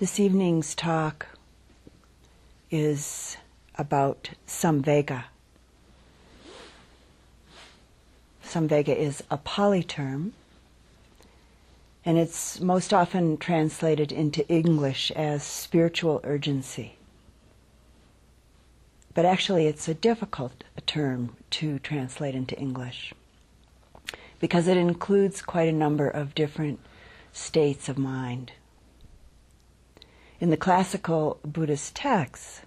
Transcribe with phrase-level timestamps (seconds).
[0.00, 1.26] This evening's talk
[2.70, 3.36] is
[3.74, 5.24] about samvega.
[8.42, 10.32] Samvega is a Pali term,
[12.02, 16.94] and it's most often translated into English as spiritual urgency.
[19.12, 23.12] But actually, it's a difficult term to translate into English
[24.38, 26.80] because it includes quite a number of different
[27.34, 28.52] states of mind.
[30.40, 32.62] In the classical Buddhist texts,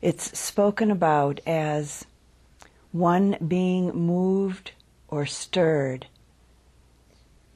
[0.00, 2.06] it's spoken about as
[2.90, 4.72] one being moved
[5.08, 6.06] or stirred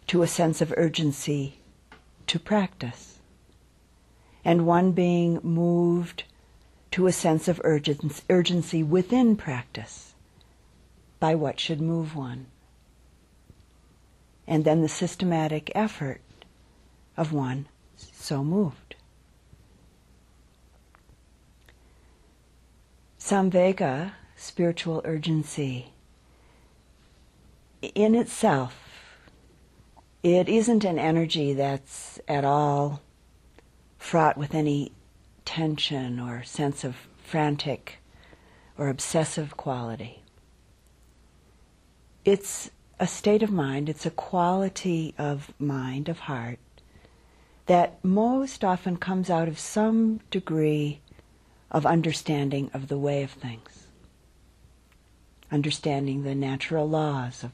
[0.06, 1.58] to a sense of urgency
[2.26, 3.18] to practice,
[4.44, 6.24] and one being moved
[6.92, 10.14] to a sense of urgency within practice
[11.18, 12.46] by what should move one
[14.46, 16.20] and then the systematic effort
[17.16, 18.85] of one so moved.
[23.26, 25.90] Samvega, spiritual urgency,
[27.82, 29.02] in itself,
[30.22, 33.02] it isn't an energy that's at all
[33.98, 34.92] fraught with any
[35.44, 37.98] tension or sense of frantic
[38.78, 40.22] or obsessive quality.
[42.24, 46.60] It's a state of mind, it's a quality of mind, of heart,
[47.66, 51.00] that most often comes out of some degree
[51.76, 53.88] of understanding of the way of things,
[55.52, 57.52] understanding the natural laws of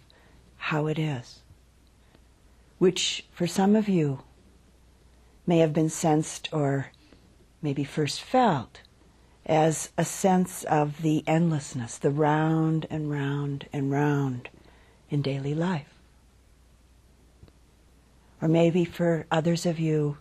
[0.58, 1.40] how it is,
[2.78, 4.22] which for some of you
[5.44, 6.86] may have been sensed or
[7.60, 8.82] maybe first felt
[9.44, 14.48] as a sense of the endlessness, the round and round and round
[15.10, 15.94] in daily life.
[18.40, 20.16] Or maybe for others of you,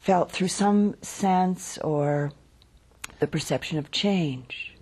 [0.00, 2.32] felt through some sense or
[3.20, 4.74] the perception of change,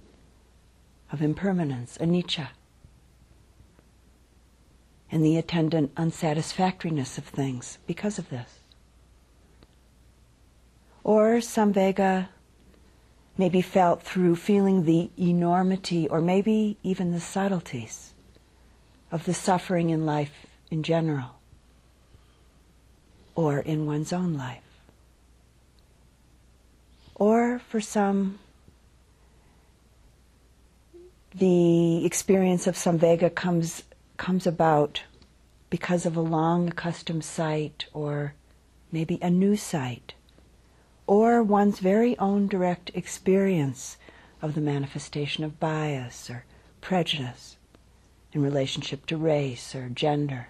[1.12, 2.48] of impermanence, anicca,
[5.10, 8.60] and the attendant unsatisfactoriness of things because of this.
[11.02, 12.28] Or samvega
[13.36, 18.14] may be felt through feeling the enormity or maybe even the subtleties
[19.10, 21.40] of the suffering in life in general
[23.34, 24.67] or in one's own life.
[27.18, 28.38] Or for some,
[31.34, 33.82] the experience of samvega comes,
[34.16, 35.02] comes about
[35.70, 38.34] because of a long accustomed sight or
[38.90, 40.14] maybe a new sight
[41.08, 43.96] or one's very own direct experience
[44.42, 46.44] of the manifestation of bias or
[46.80, 47.56] prejudice
[48.32, 50.48] in relationship to race or gender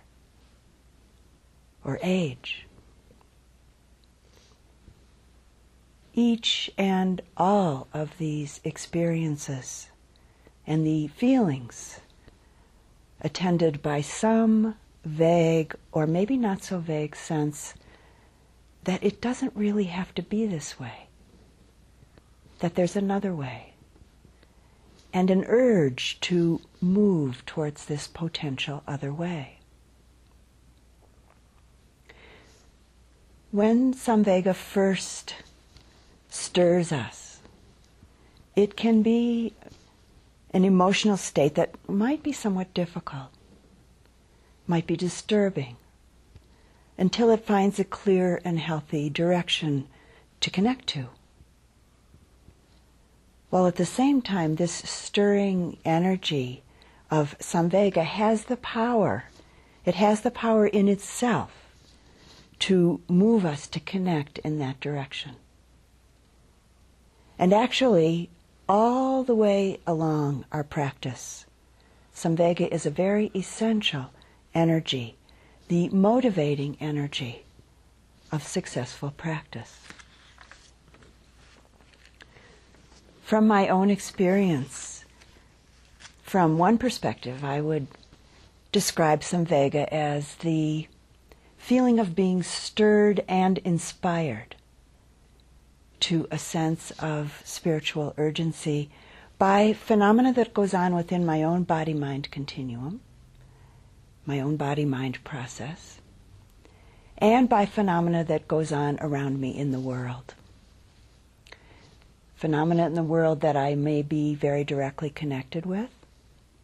[1.84, 2.67] or age.
[6.20, 9.88] Each and all of these experiences
[10.66, 12.00] and the feelings
[13.20, 14.74] attended by some
[15.04, 17.74] vague or maybe not so vague sense
[18.82, 21.06] that it doesn't really have to be this way,
[22.58, 23.74] that there's another way,
[25.12, 29.60] and an urge to move towards this potential other way.
[33.52, 35.36] When Samvega first
[36.28, 37.40] stirs us,
[38.56, 39.54] it can be
[40.52, 43.28] an emotional state that might be somewhat difficult,
[44.66, 45.76] might be disturbing,
[46.96, 49.86] until it finds a clear and healthy direction
[50.40, 51.06] to connect to.
[53.50, 56.62] While at the same time, this stirring energy
[57.10, 59.24] of samvega has the power,
[59.84, 61.50] it has the power in itself
[62.58, 65.36] to move us to connect in that direction.
[67.38, 68.30] And actually,
[68.68, 71.46] all the way along our practice,
[72.14, 74.10] samvega is a very essential
[74.54, 75.18] energy
[75.68, 77.44] the motivating energy
[78.32, 79.78] of successful practice.
[83.22, 85.04] From my own experience,
[86.22, 87.86] from one perspective, I would
[88.72, 90.88] describe Samvega as the
[91.58, 94.56] feeling of being stirred and inspired
[96.00, 98.90] to a sense of spiritual urgency
[99.38, 103.00] by phenomena that goes on within my own body mind continuum
[104.26, 106.00] my own body mind process,
[107.16, 110.34] and by phenomena that goes on around me in the world.
[112.36, 115.88] Phenomena in the world that I may be very directly connected with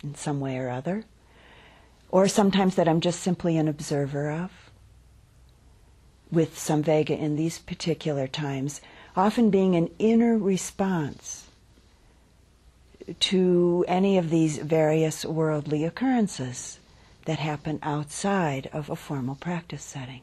[0.02, 1.06] in some way or other,
[2.10, 4.50] or sometimes that I'm just simply an observer of.
[6.30, 8.80] with Samvega in these particular times,
[9.16, 11.46] often being an inner response
[13.20, 16.78] to any of these various worldly occurrences
[17.26, 20.22] that happen outside of a formal practice setting.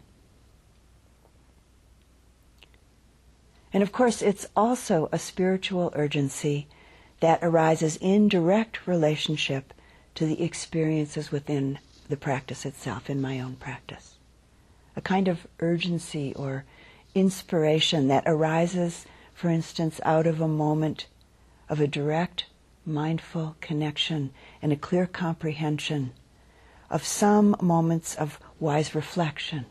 [3.74, 6.68] And of course, it's also a spiritual urgency
[7.22, 9.74] that arises in direct relationship
[10.16, 11.80] to the experiences within
[12.10, 14.16] the practice itself, in my own practice.
[14.96, 16.66] A kind of urgency or
[17.14, 21.08] inspiration that arises, for instance, out of a moment
[21.70, 22.46] of a direct
[22.86, 24.32] mindful connection
[24.62, 26.12] and a clear comprehension
[26.90, 29.66] of some moments of wise reflection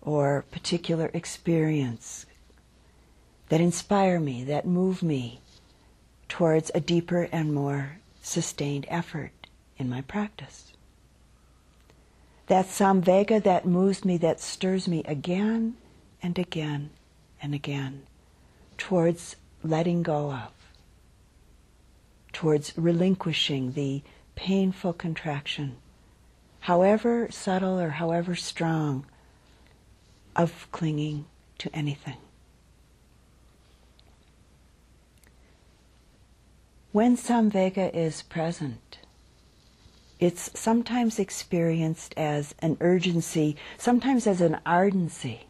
[0.00, 2.26] or particular experience
[3.48, 5.40] that inspire me, that move me
[6.28, 9.32] towards a deeper and more sustained effort
[9.76, 10.71] in my practice.
[12.46, 15.76] That samvega that moves me, that stirs me again
[16.22, 16.90] and again
[17.40, 18.02] and again
[18.78, 20.52] towards letting go of,
[22.32, 24.02] towards relinquishing the
[24.34, 25.76] painful contraction,
[26.60, 29.06] however subtle or however strong,
[30.34, 31.26] of clinging
[31.58, 32.16] to anything.
[36.90, 38.98] When samvega is present,
[40.22, 45.46] it's sometimes experienced as an urgency, sometimes as an ardency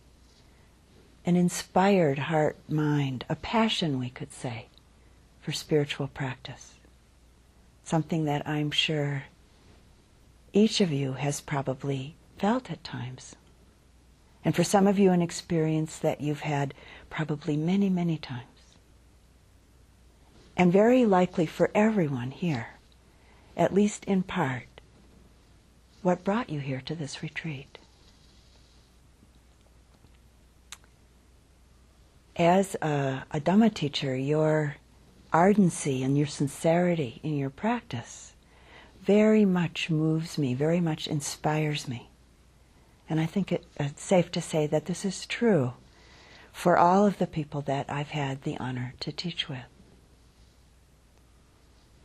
[1.24, 4.66] an inspired heart mind, a passion, we could say,
[5.40, 6.74] for spiritual practice.
[7.84, 9.24] Something that I'm sure
[10.52, 13.36] each of you has probably felt at times.
[14.44, 16.74] And for some of you, an experience that you've had
[17.08, 18.46] probably many, many times.
[20.56, 22.71] And very likely for everyone here,
[23.56, 24.80] at least in part,
[26.02, 27.78] what brought you here to this retreat.
[32.36, 34.76] as a, a Dhamma teacher, your
[35.32, 38.34] ardency and your sincerity in your practice
[39.02, 42.08] very much moves me, very much inspires me.
[43.08, 45.74] And I think it, it's safe to say that this is true
[46.52, 49.71] for all of the people that I've had the honor to teach with.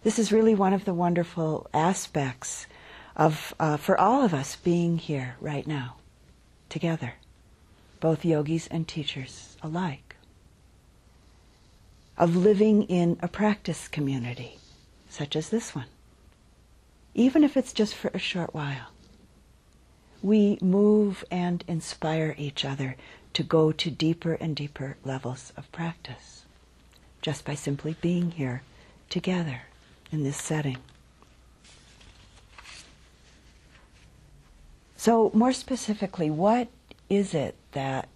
[0.08, 2.66] This is really one of the wonderful aspects
[3.18, 5.98] of, uh, for all of us being here right now,
[6.70, 7.16] together,
[8.00, 10.16] both yogis and teachers alike
[12.18, 14.60] of living in a practice community,
[15.10, 15.88] such as this one,
[17.14, 18.92] even if it's just for a short while.
[20.24, 22.96] We move and inspire each other
[23.34, 26.46] to go to deeper and deeper levels of practice
[27.22, 28.62] just by simply being here
[29.10, 29.64] together
[30.12, 30.78] in this setting.
[34.96, 36.68] So, more specifically, what
[37.10, 38.10] is it that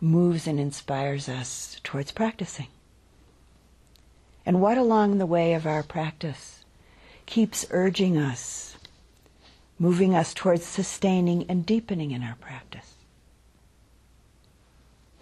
[0.00, 2.68] moves and inspires us towards practicing?
[4.46, 6.64] And what along the way of our practice
[7.26, 8.76] keeps urging us,
[9.78, 12.94] moving us towards sustaining and deepening in our practice?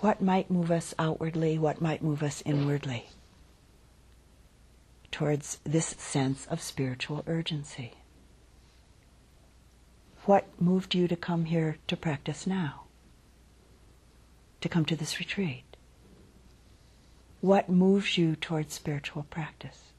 [0.01, 1.59] What might move us outwardly?
[1.59, 3.09] What might move us inwardly
[5.11, 7.93] towards this sense of spiritual urgency?
[10.25, 12.83] What moved you to come here to practice now?
[14.61, 15.65] To come to this retreat?
[17.41, 19.93] What moves you towards spiritual practice?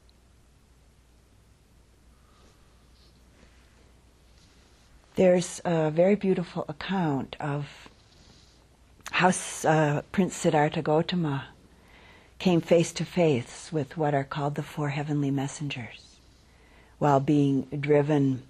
[5.14, 7.66] There's a very beautiful account of
[9.10, 9.32] how
[9.64, 11.48] uh, Prince Siddhartha Gautama
[12.38, 16.16] came face to face with what are called the four heavenly messengers
[16.98, 18.42] while being driven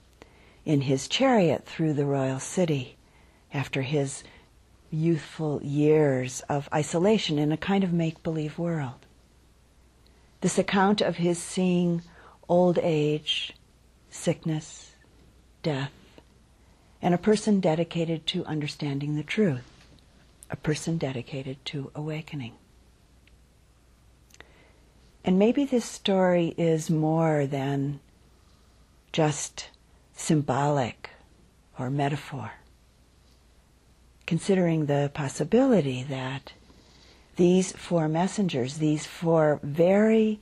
[0.65, 2.97] in his chariot through the royal city
[3.53, 4.23] after his
[4.91, 9.07] youthful years of isolation in a kind of make believe world.
[10.41, 12.03] This account of his seeing
[12.49, 13.55] old age,
[14.11, 14.93] sickness,
[15.63, 15.93] death,
[17.03, 19.71] and a person dedicated to understanding the truth,
[20.51, 22.55] a person dedicated to awakening.
[25.25, 28.01] And maybe this story is more than
[29.13, 29.71] just
[30.15, 31.11] symbolic
[31.79, 32.53] or metaphor.
[34.27, 36.53] Considering the possibility that
[37.37, 40.41] these four messengers, these four very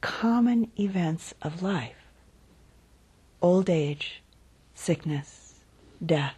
[0.00, 1.94] common events of life
[3.40, 4.22] old age,
[4.74, 5.54] sickness,
[6.04, 6.34] death,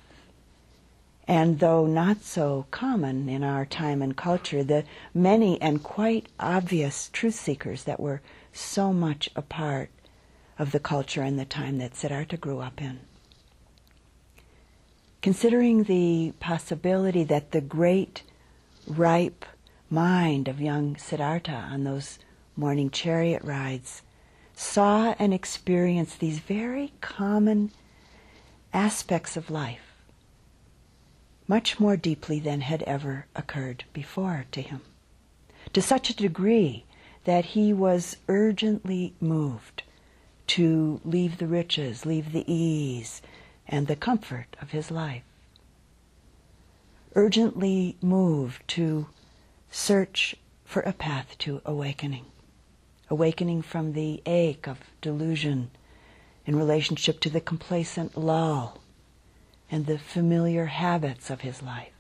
[1.31, 4.83] and though not so common in our time and culture, the
[5.15, 8.21] many and quite obvious truth seekers that were
[8.53, 9.91] so much a part
[10.59, 12.99] of the culture and the time that Siddhartha grew up in.
[15.23, 18.25] Considering the possibility that the great,
[18.89, 19.45] ripe
[19.89, 22.19] mind of young Siddhartha on those
[22.57, 24.03] morning chariot rides
[24.57, 27.71] saw and experienced these very common
[28.73, 29.90] aspects of life
[31.51, 34.81] much more deeply than had ever occurred before to him,
[35.73, 36.85] to such a degree
[37.25, 39.83] that he was urgently moved
[40.47, 43.21] to leave the riches, leave the ease,
[43.67, 45.25] and the comfort of his life.
[47.17, 49.09] Urgently moved to
[49.73, 52.27] search for a path to awakening,
[53.09, 55.69] awakening from the ache of delusion
[56.47, 58.81] in relationship to the complacent lull
[59.71, 61.93] and the familiar habits of his life,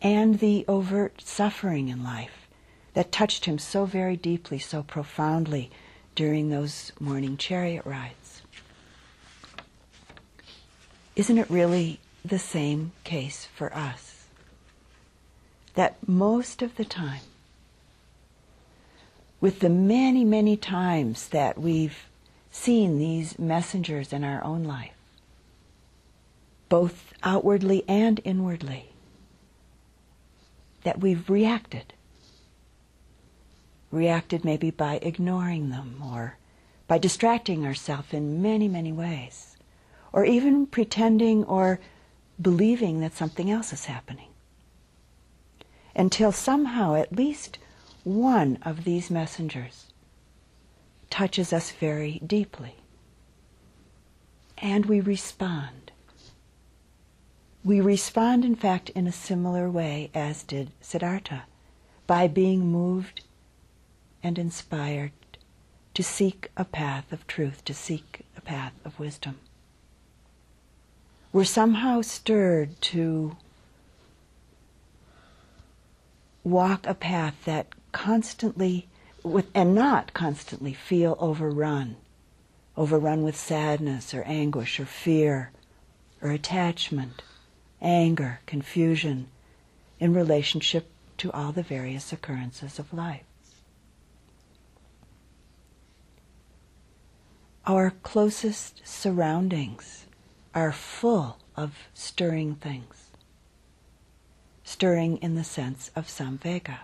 [0.00, 2.48] and the overt suffering in life
[2.94, 5.70] that touched him so very deeply, so profoundly
[6.14, 8.42] during those morning chariot rides.
[11.16, 14.26] Isn't it really the same case for us?
[15.74, 17.22] That most of the time,
[19.40, 22.06] with the many, many times that we've
[22.50, 24.92] seen these messengers in our own life,
[26.72, 28.94] both outwardly and inwardly,
[30.84, 31.92] that we've reacted
[33.90, 36.38] reacted maybe by ignoring them or
[36.88, 39.58] by distracting ourselves in many, many ways,
[40.14, 41.78] or even pretending or
[42.40, 44.30] believing that something else is happening.
[45.94, 47.58] Until somehow at least
[48.02, 49.92] one of these messengers
[51.10, 52.76] touches us very deeply.
[54.56, 55.91] And we respond.
[57.64, 61.44] We respond, in fact, in a similar way as did Siddhartha,
[62.06, 63.22] by being moved
[64.22, 65.12] and inspired
[65.94, 69.38] to seek a path of truth, to seek a path of wisdom.
[71.32, 73.36] We're somehow stirred to
[76.44, 78.88] walk a path that constantly
[79.22, 81.96] with, and not constantly feel overrun,
[82.76, 85.52] overrun with sadness or anguish or fear
[86.20, 87.22] or attachment,
[87.82, 89.28] anger, confusion
[89.98, 93.24] in relationship to all the various occurrences of life.
[97.66, 100.06] Our closest surroundings
[100.54, 103.10] are full of stirring things.
[104.64, 106.78] Stirring in the sense of samvega.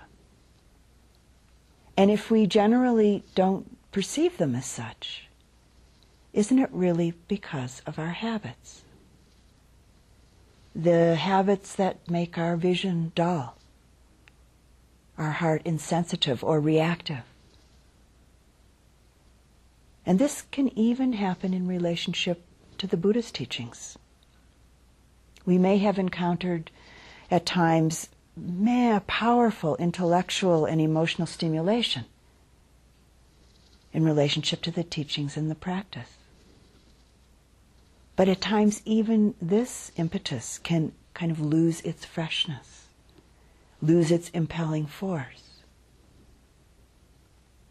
[1.97, 5.27] And if we generally don't perceive them as such,
[6.33, 8.83] isn't it really because of our habits?
[10.81, 13.57] The habits that make our vision dull,
[15.19, 17.25] our heart insensitive or reactive,
[20.07, 22.45] and this can even happen in relationship
[22.79, 23.99] to the Buddhist teachings.
[25.45, 26.71] We may have encountered
[27.29, 32.05] at times man, powerful intellectual and emotional stimulation
[33.93, 36.19] in relationship to the teachings and the practice.
[38.19, 42.89] But at times, even this impetus can kind of lose its freshness,
[43.81, 45.63] lose its impelling force,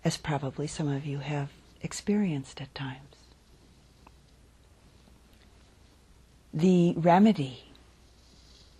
[0.05, 1.49] as probably some of you have
[1.81, 3.17] experienced at times.
[6.53, 7.65] The remedy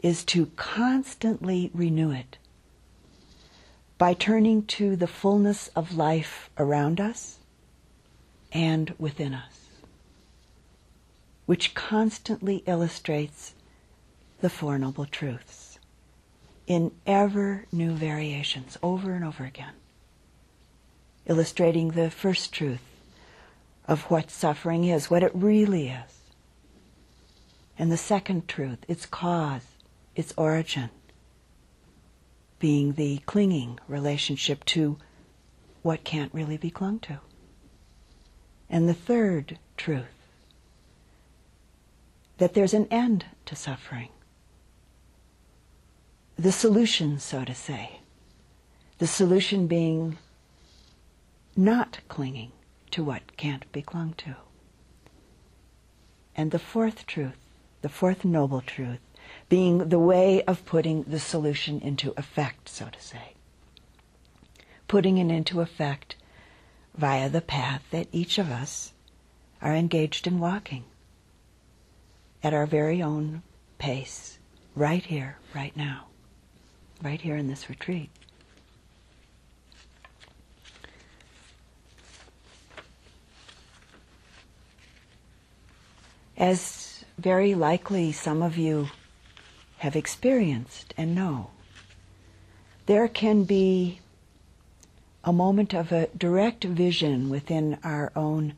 [0.02, 2.38] is to constantly renew it
[3.98, 7.40] by turning to the fullness of life around us
[8.54, 9.57] and within us,
[11.48, 13.56] which constantly illustrates
[14.42, 15.80] the Four Noble Truths
[16.68, 19.74] in ever new variations over and over again
[21.28, 22.82] illustrating the first truth
[23.86, 26.14] of what suffering is, what it really is.
[27.78, 29.66] And the second truth, its cause,
[30.16, 30.90] its origin,
[32.60, 34.98] being the clinging relationship to
[35.84, 37.20] what can't really be clung to.
[38.70, 40.17] And the third truth,
[42.38, 44.10] that there's an end to suffering.
[46.38, 48.00] The solution, so to say.
[49.00, 50.18] The solution being
[51.56, 52.52] not clinging
[52.92, 54.36] to what can't be clung to.
[56.36, 57.38] And the fourth truth,
[57.82, 59.00] the fourth noble truth,
[59.50, 63.34] being the way of putting the solution into effect, so to say.
[64.88, 66.16] Putting it into effect
[66.96, 68.94] via the path that each of us
[69.62, 70.86] are engaged in walking
[72.44, 73.42] at our very own
[73.78, 74.38] pace,
[74.76, 76.06] right here, right now,
[77.02, 78.10] right here in this retreat.
[86.38, 88.90] As very likely some of you
[89.80, 91.50] have experienced and know.
[92.86, 94.00] There can be
[95.24, 98.54] a moment of a direct vision within our own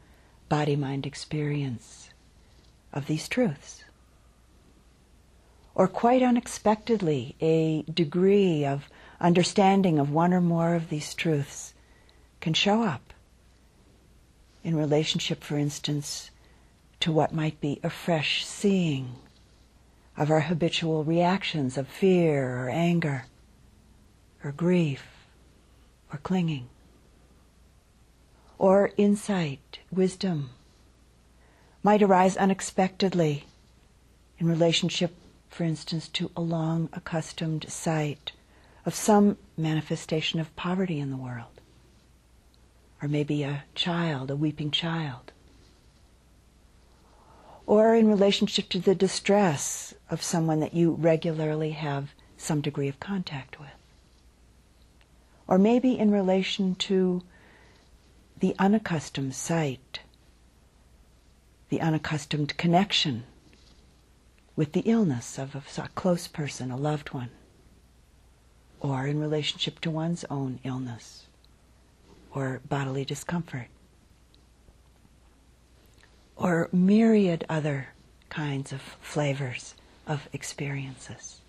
[0.49, 2.08] body mind experience
[2.93, 3.83] of these truths.
[5.75, 8.89] Or quite unexpectedly, a degree of
[9.21, 11.73] understanding of one or more of these truths
[12.41, 13.13] can show up
[14.63, 16.31] in relationship, for instance,
[16.99, 19.15] to what might be a fresh seeing
[20.17, 23.25] of our habitual reactions of fear or anger
[24.43, 25.05] or grief
[26.11, 26.67] or clinging.
[28.57, 30.49] Or insight, wisdom
[31.81, 33.45] might arise unexpectedly
[34.37, 35.15] in relationship,
[35.49, 38.31] for instance, to a long accustomed sight
[38.85, 41.61] of some manifestation of poverty in the world.
[43.01, 45.31] Or maybe a child, a weeping child.
[47.65, 52.99] Or in relationship to the distress of someone that you regularly have some degree of
[52.99, 53.69] contact with.
[55.47, 57.21] Or maybe in relation to
[58.39, 59.88] the unaccustomed sight,
[61.69, 63.23] the unaccustomed connection
[64.55, 67.29] with the illness of a close person, a loved one,
[68.79, 71.27] or in relationship to one's own illness
[72.33, 73.67] or bodily discomfort,
[76.35, 77.89] or myriad other
[78.29, 79.75] kinds of flavors
[80.07, 81.39] of experiences.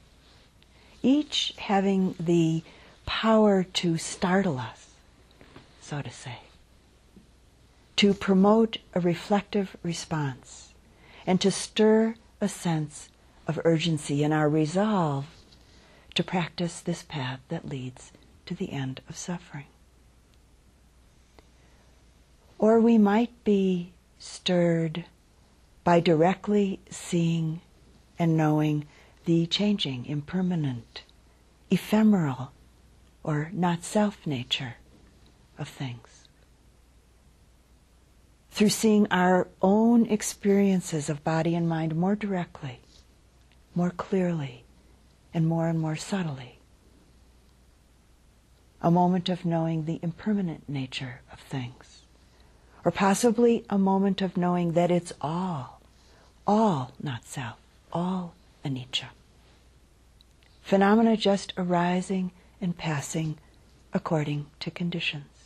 [1.02, 2.62] Each having the
[3.06, 4.90] power to startle us,
[5.80, 6.38] so to say,
[7.96, 10.72] to promote a reflective response,
[11.26, 13.08] and to stir a sense
[13.46, 15.26] of urgency in our resolve
[16.14, 18.12] to practice this path that leads
[18.46, 19.66] to the end of suffering.
[22.58, 25.04] Or we might be stirred
[25.84, 27.60] by directly seeing
[28.18, 28.86] and knowing
[29.24, 31.04] the changing, impermanent,
[31.70, 32.52] ephemeral,
[33.22, 34.74] or not self nature
[35.58, 36.09] of things.
[38.50, 42.80] Through seeing our own experiences of body and mind more directly,
[43.74, 44.64] more clearly,
[45.32, 46.58] and more and more subtly.
[48.82, 52.02] A moment of knowing the impermanent nature of things.
[52.84, 55.80] Or possibly a moment of knowing that it's all,
[56.46, 57.58] all not self,
[57.92, 58.34] all
[58.64, 59.08] anicca.
[60.62, 63.38] Phenomena just arising and passing
[63.92, 65.39] according to conditions.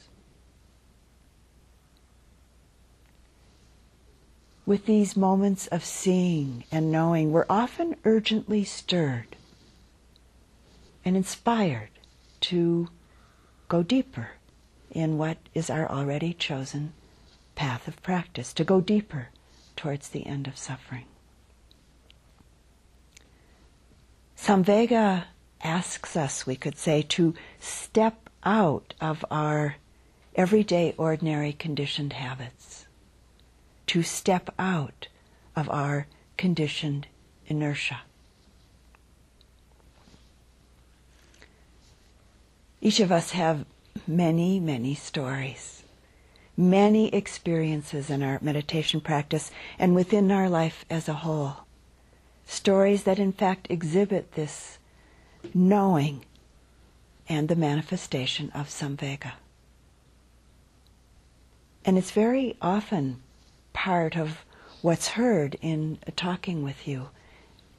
[4.66, 9.36] With these moments of seeing and knowing, we're often urgently stirred
[11.04, 11.90] and inspired
[12.40, 12.88] to
[13.68, 14.30] go deeper
[14.90, 16.94] in what is our already chosen
[17.54, 19.28] path of practice, to go deeper
[19.76, 21.04] towards the end of suffering.
[24.36, 25.24] Samvega
[25.62, 29.76] asks us, we could say, to step out of our
[30.34, 32.73] everyday, ordinary, conditioned habits,
[33.94, 35.06] to step out
[35.54, 37.06] of our conditioned
[37.46, 38.00] inertia.
[42.80, 43.64] Each of us have
[44.04, 45.84] many, many stories,
[46.56, 51.58] many experiences in our meditation practice and within our life as a whole.
[52.46, 54.78] Stories that in fact exhibit this
[55.54, 56.24] knowing
[57.28, 59.34] and the manifestation of samvega.
[61.84, 63.20] And it's very often
[63.74, 64.46] part of
[64.80, 67.10] what's heard in talking with you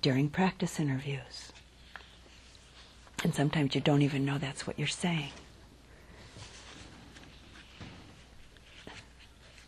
[0.04, 1.52] during practice interviews.
[3.24, 5.32] And sometimes you don't even know that's what you're saying.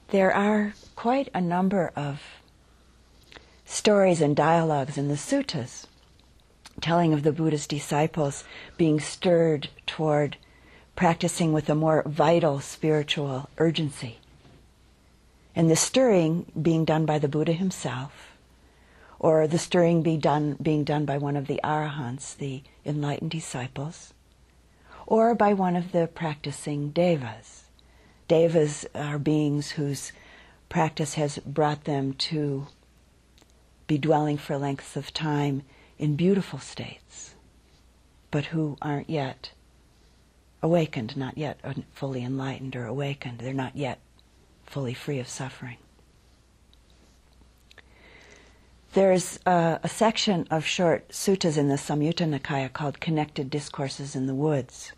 [0.09, 2.21] There are quite a number of
[3.65, 5.87] stories and dialogues in the suttas
[6.81, 8.43] telling of the Buddha's disciples
[8.77, 10.37] being stirred toward
[10.95, 14.19] practicing with a more vital spiritual urgency.
[15.57, 18.37] And the stirring being done by the Buddha himself,
[19.17, 24.13] or the stirring be done, being done by one of the arahants, the enlightened disciples,
[25.07, 27.63] or by one of the practicing devas.
[28.27, 30.11] Devas are beings whose
[30.69, 32.67] practice has brought them to
[33.87, 35.63] be dwelling for lengths of time
[35.97, 37.33] in beautiful states,
[38.29, 39.49] but who aren't yet
[40.61, 41.59] awakened, not yet
[41.95, 43.39] fully enlightened or awakened.
[43.39, 43.97] They're not yet
[44.67, 45.77] fully free of suffering.
[48.93, 54.27] There's a, a, section of short suttas in the Samyutta Nikaya called Connected Discourses in
[54.27, 54.91] the Woods,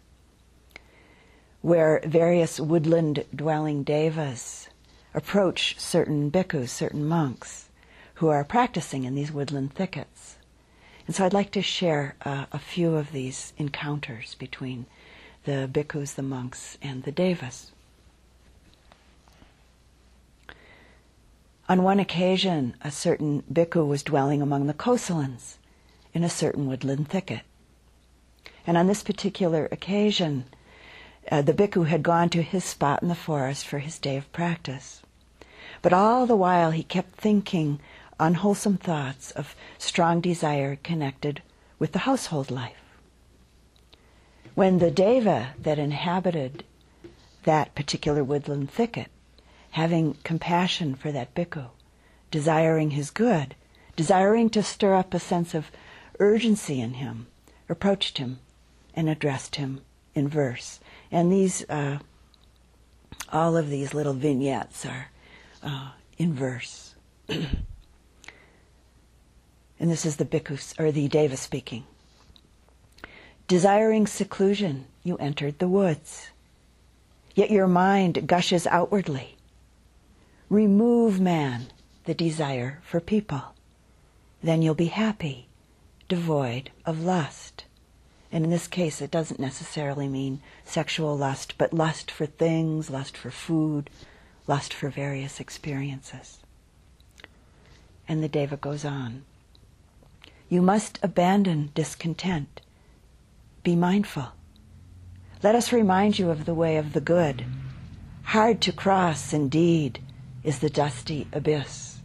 [1.61, 4.69] where various woodland dwelling devas
[5.13, 7.69] approach certain bhikkhus, certain monks,
[8.15, 10.37] who are practicing in these woodland thickets.
[11.05, 14.85] And so I'd like to share uh, a few of these encounters between
[15.45, 17.71] the bhikkhus, the monks, and the devas.
[21.69, 25.57] On one occasion, a certain bhikkhu was dwelling among the Kosalans
[26.15, 27.41] in a certain woodland thicket.
[28.65, 30.45] And on this particular occasion,
[31.31, 34.31] uh, the bhikkhu had gone to his spot in the forest for his day of
[34.31, 35.03] practice.
[35.83, 37.79] But all the while he kept thinking
[38.19, 41.43] unwholesome thoughts of strong desire connected
[41.77, 42.97] with the household life.
[44.55, 46.63] When the deva that inhabited
[47.43, 49.11] that particular woodland thicket,
[49.71, 51.69] having compassion for that bhikkhu,
[52.31, 53.55] desiring his good,
[53.95, 55.71] desiring to stir up a sense of
[56.19, 57.27] urgency in him,
[57.67, 58.39] approached him
[58.93, 59.81] and addressed him
[60.15, 60.79] in verse.
[61.11, 61.99] And these, uh,
[63.31, 65.09] all of these little vignettes are
[65.63, 66.95] uh, in verse.
[67.29, 67.47] and
[69.79, 71.85] this is the bhikkhu, or the deva speaking.
[73.47, 76.29] Desiring seclusion, you entered the woods.
[77.33, 79.37] Yet your mind gushes outwardly.
[80.49, 81.67] Remove, man,
[82.05, 83.53] the desire for people.
[84.41, 85.47] Then you'll be happy,
[86.07, 87.65] devoid of lust.
[88.31, 93.15] And in this case, it doesn't necessarily mean sexual lust, but lust for things, lust
[93.15, 93.89] for food,
[94.47, 96.39] lust for various experiences.
[98.07, 99.23] And the Deva goes on.
[100.49, 102.61] You must abandon discontent
[103.63, 104.29] be mindful.
[105.43, 107.45] Let us remind you of the way of the good.
[108.23, 109.99] Hard to cross, indeed,
[110.43, 111.99] is the dusty abyss.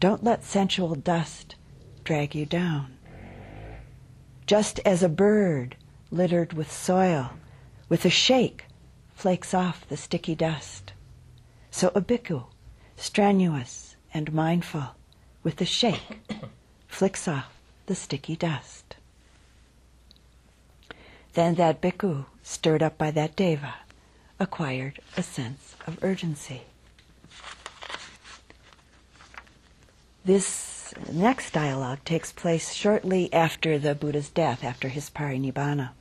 [0.00, 1.56] Don't let sensual dust
[2.04, 2.96] drag you down.
[4.46, 5.76] Just as a bird
[6.10, 7.32] littered with soil,
[7.88, 8.64] with a shake,
[9.14, 10.92] flakes off the sticky dust,
[11.70, 12.44] so a bhikkhu,
[12.96, 14.94] strenuous and mindful,
[15.42, 16.20] with a shake,
[16.86, 17.52] flicks off
[17.86, 18.96] the sticky dust.
[21.34, 23.74] Then that bhikkhu, stirred up by that deva,
[24.40, 26.62] acquired a sense of urgency.
[30.28, 35.92] This next dialogue takes place shortly after the Buddha's death, after his parinibbana.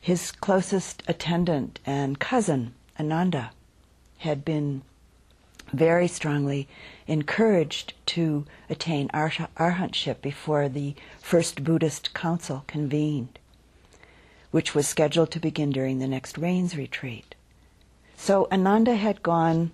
[0.00, 3.52] His closest attendant and cousin, Ananda,
[4.18, 4.82] had been
[5.72, 6.66] very strongly
[7.06, 13.38] encouraged to attain arhatship before the first Buddhist council convened
[14.50, 17.36] which was scheduled to begin during the next rains retreat.
[18.16, 19.70] So Ananda had gone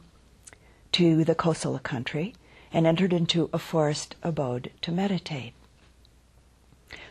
[0.93, 2.35] to the Kosala country
[2.77, 5.55] and entered into a forest abode to meditate.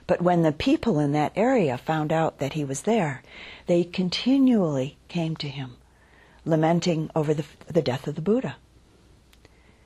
[0.05, 3.23] But when the people in that area found out that he was there,
[3.65, 5.77] they continually came to him,
[6.45, 8.57] lamenting over the, the death of the Buddha.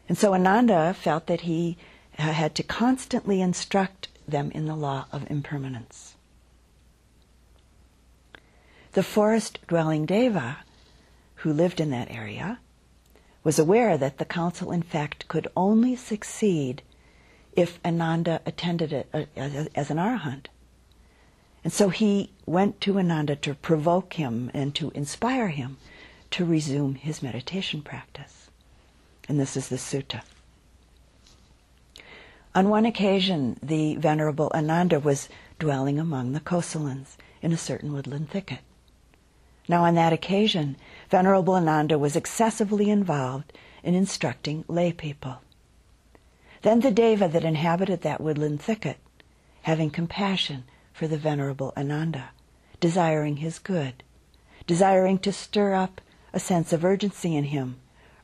[0.09, 1.77] And so Ananda felt that he
[2.17, 6.15] uh, had to constantly instruct them in the law of impermanence.
[8.91, 10.57] The forest dwelling Deva,
[11.35, 12.59] who lived in that area,
[13.43, 16.81] was aware that the council, in fact, could only succeed
[17.53, 20.47] if Ananda attended it uh, as an arahant.
[21.63, 25.77] And so he went to Ananda to provoke him and to inspire him
[26.31, 28.49] to resume his meditation practice.
[29.27, 30.21] And this is the sutta.
[32.55, 38.29] On one occasion, the Venerable Ananda was dwelling among the Kosalans in a certain woodland
[38.29, 38.59] thicket.
[39.67, 40.77] Now, on that occasion,
[41.09, 43.51] Venerable Ananda was excessively involved
[43.83, 45.41] in instructing lay people.
[46.61, 48.97] Then the deva that inhabited that woodland thicket,
[49.63, 52.29] having compassion for the Venerable Ananda,
[52.79, 54.03] desiring his good,
[54.67, 55.99] desiring to stir up
[56.31, 57.77] a sense of urgency in him,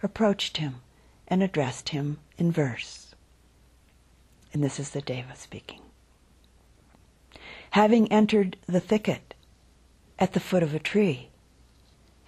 [0.04, 0.82] approached him
[1.28, 3.16] and addressed him in verse.
[4.54, 5.82] And this is the deva speaking.
[7.72, 9.34] Having entered the thicket
[10.20, 11.30] at the foot of a tree,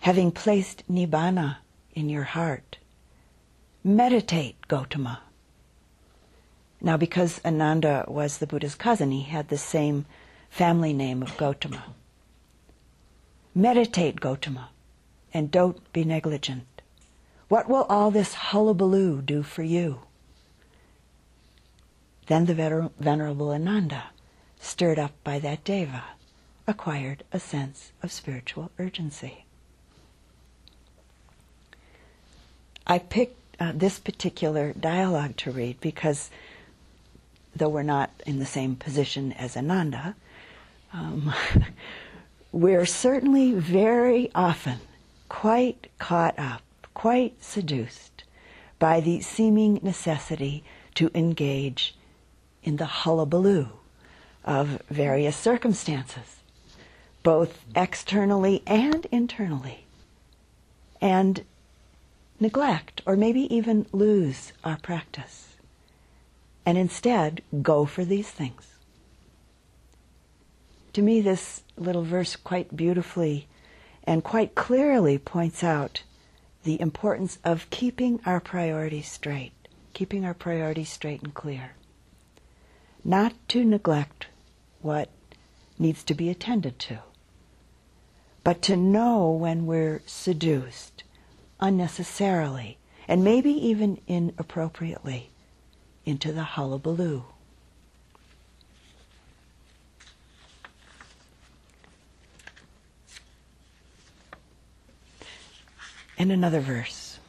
[0.02, 1.58] having placed Nibbana
[1.94, 2.78] in your heart,
[3.84, 5.20] meditate, Gotama.
[6.80, 10.06] Now, because Ananda was the Buddha's cousin, he had the same
[10.50, 11.82] family name of Gotama.
[13.56, 14.68] Meditate, Gotama,
[15.34, 16.82] and don't be negligent.
[17.48, 20.02] What will all this hullabaloo do for you?
[22.28, 24.12] Then the vener- Venerable Ananda,
[24.60, 26.04] stirred up by that deva,
[26.68, 29.46] acquired a sense of spiritual urgency.
[32.88, 36.32] I picked uh, this particular dialogue to read because,
[37.54, 40.16] though we're not in the same position as Ananda,
[40.94, 41.34] um,
[42.54, 44.80] we're certainly very often
[45.28, 46.62] quite caught up,
[46.94, 48.24] quite seduced
[48.80, 50.64] by the seeming necessity
[50.96, 51.94] to engage
[52.64, 53.68] in the hullabaloo
[54.46, 56.38] of various circumstances,
[57.22, 59.84] both externally and internally,
[61.02, 61.44] and
[62.40, 65.56] neglect or maybe even lose our practice,
[66.66, 68.68] and instead go for these things.
[70.94, 73.48] To me, this little verse quite beautifully
[74.04, 76.04] and quite clearly points out
[76.64, 79.54] the importance of keeping our priorities straight,
[79.94, 81.72] keeping our priorities straight and clear.
[83.04, 84.28] Not to neglect
[84.82, 85.10] what
[85.80, 87.00] needs to be attended to,
[88.44, 90.97] but to know when we're seduced
[91.60, 95.30] unnecessarily and maybe even inappropriately
[96.06, 97.24] into the hullabaloo.
[106.18, 107.20] In another verse.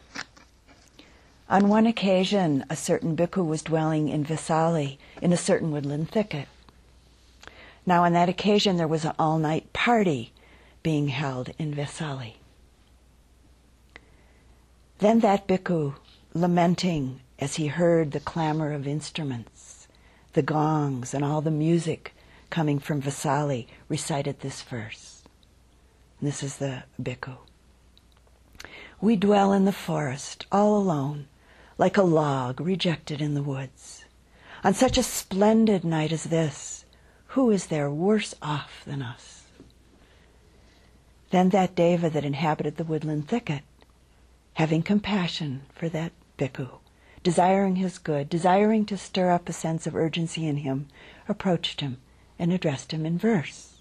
[1.50, 6.48] On one occasion, a certain bhikkhu was dwelling in Vesali in a certain woodland thicket.
[7.86, 10.32] Now, on that occasion, there was an all night party
[10.82, 12.37] being held in Vesali.
[14.98, 15.94] Then that bhikkhu,
[16.34, 19.86] lamenting as he heard the clamor of instruments,
[20.32, 22.14] the gongs, and all the music
[22.50, 25.22] coming from Vesali, recited this verse.
[26.20, 27.36] This is the bhikkhu.
[29.00, 31.28] We dwell in the forest, all alone,
[31.76, 34.04] like a log rejected in the woods.
[34.64, 36.84] On such a splendid night as this,
[37.28, 39.44] who is there worse off than us?
[41.30, 43.62] Then that deva that inhabited the woodland thicket,
[44.58, 46.68] having compassion for that bhikkhu,
[47.22, 50.88] desiring his good, desiring to stir up a sense of urgency in him,
[51.28, 51.96] approached him
[52.40, 53.80] and addressed him in verse.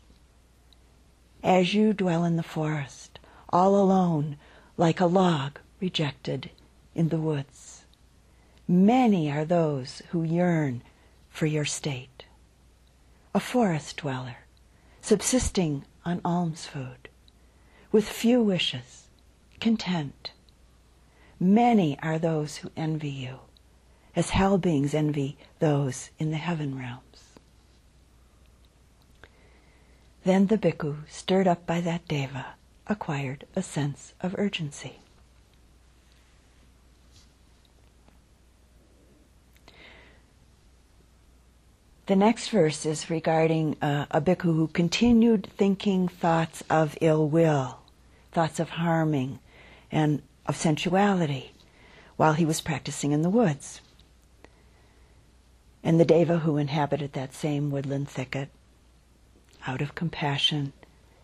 [1.41, 3.17] As you dwell in the forest,
[3.49, 4.37] all alone,
[4.77, 6.51] like a log rejected
[6.93, 7.85] in the woods.
[8.67, 10.83] Many are those who yearn
[11.27, 12.25] for your state.
[13.33, 14.45] A forest dweller,
[15.01, 17.09] subsisting on alms food,
[17.91, 19.07] with few wishes,
[19.59, 20.33] content.
[21.39, 23.39] Many are those who envy you,
[24.15, 27.01] as hell beings envy those in the heaven realms.
[30.23, 32.55] Then the bhikkhu, stirred up by that deva,
[32.87, 34.99] acquired a sense of urgency.
[42.07, 47.79] The next verse is regarding uh, a bhikkhu who continued thinking thoughts of ill will,
[48.31, 49.39] thoughts of harming,
[49.91, 51.51] and of sensuality
[52.15, 53.81] while he was practicing in the woods.
[55.83, 58.49] And the deva who inhabited that same woodland thicket,
[59.65, 60.73] out of compassion,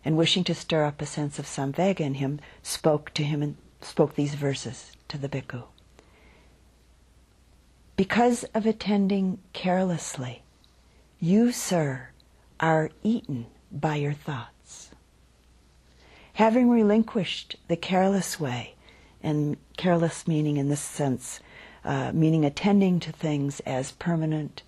[0.04, 3.56] and wishing to stir up a sense of samvega in him, spoke to him and
[3.80, 5.64] spoke these verses to the bhikkhu.
[7.96, 10.42] Because of attending carelessly,
[11.20, 12.08] you, sir,
[12.60, 14.90] are eaten by your thoughts.
[16.34, 18.74] Having relinquished the careless way,
[19.24, 21.40] and careless meaning in this sense,
[21.84, 24.62] uh, meaning attending to things as permanent,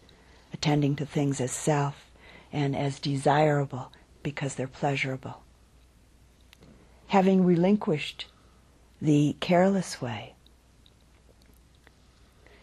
[0.53, 2.11] attending to things as self,
[2.53, 3.93] and as desirable,
[4.23, 5.43] because they're pleasurable.
[7.09, 8.27] Having relinquished
[9.01, 10.35] the careless way,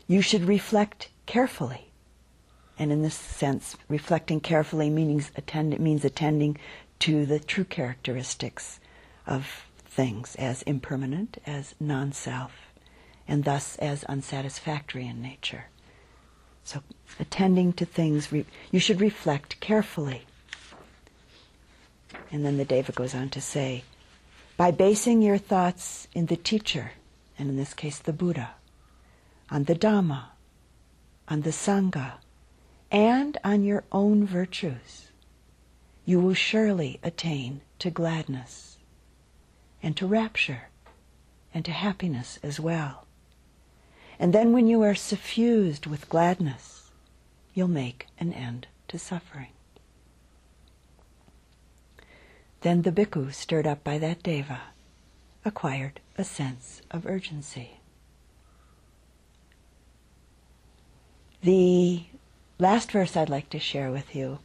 [0.08, 1.91] you should reflect carefully.
[2.77, 6.58] And in this sense, reflecting carefully means, attend, means attending
[6.99, 8.79] to the true characteristics
[9.27, 12.73] of things as impermanent, as non self,
[13.27, 15.65] and thus as unsatisfactory in nature.
[16.63, 16.82] So,
[17.19, 18.32] attending to things,
[18.71, 20.25] you should reflect carefully
[22.34, 23.84] and then the Deva goes on to say,
[24.58, 26.93] by basing your thoughts in the teacher,
[27.38, 28.56] and in this case the Buddha,
[29.51, 30.25] on the Dhamma,
[31.27, 32.13] on the Sangha,
[32.91, 35.12] and on your own virtues,
[36.06, 38.73] you will surely attain to gladness
[39.84, 40.69] and to rapture
[41.54, 43.06] and to happiness as well.
[44.17, 46.89] And then when you are suffused with gladness,
[47.54, 49.50] you'll make an end to suffering.
[52.62, 54.62] Then the bhikkhu, stirred up by that deva,
[55.43, 57.80] acquired a sense of urgency.
[61.41, 62.06] The
[62.58, 64.39] last verse I'd like to share with you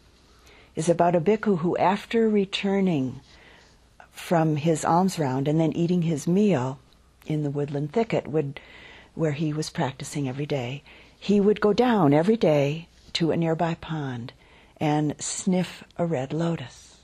[0.75, 3.21] is about a bhikkhu who, after returning
[4.19, 6.79] from his alms round and then eating his meal
[7.27, 8.61] in the woodland thicket would,
[9.15, 10.83] where he was practicing every day,
[11.19, 14.33] he would go down every day to a nearby pond
[14.79, 16.99] and sniff a red lotus.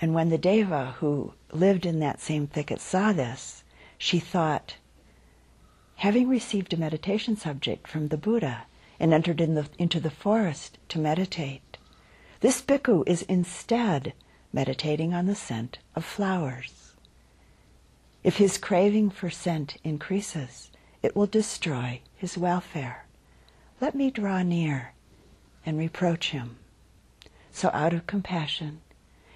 [0.00, 3.64] And when the deva who lived in that same thicket saw this,
[3.98, 4.76] she thought,
[5.96, 8.66] having received a meditation subject from the Buddha
[9.00, 11.76] and entered in the, into the forest to meditate,
[12.40, 14.12] this bhikkhu is instead
[14.56, 16.94] meditating on the scent of flowers.
[18.24, 20.70] If his craving for scent increases,
[21.02, 23.04] it will destroy his welfare.
[23.82, 24.94] Let me draw near
[25.66, 26.56] and reproach him.
[27.52, 28.80] So, out of compassion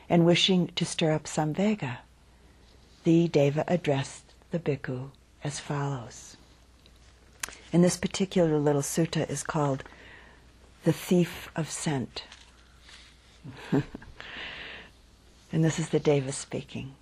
[0.09, 1.99] and wishing to stir up some samvega,
[3.05, 5.11] the deva addressed the bhikkhu
[5.45, 6.39] as follows.
[7.75, 9.85] And this particular little sutta is called
[10.85, 12.25] The Thief of Scent.
[15.53, 16.95] and this is the deva speaking.